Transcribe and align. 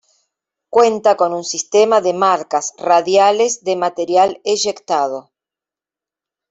Cuenta 0.71 1.15
con 1.15 1.31
un 1.35 1.43
sistema 1.43 2.01
de 2.01 2.15
marcas 2.15 2.73
radiales 2.79 3.63
de 3.63 3.75
material 3.75 4.41
eyectado. 4.43 5.31